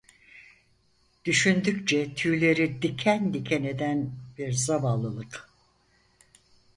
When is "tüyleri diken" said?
2.13-3.33